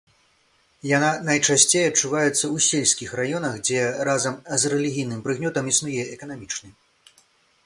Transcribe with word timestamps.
Яна 0.97 1.09
найчасцей 1.27 1.83
адчуваецца 1.89 2.31
ў 2.31 2.57
сельскіх 2.69 3.13
раёнах, 3.21 3.61
дзе 3.69 3.85
разам 4.13 4.41
з 4.65 4.73
рэлігійным 4.75 5.23
прыгнётам 5.29 5.73
існуе 5.75 6.01
эканамічны. 6.15 6.69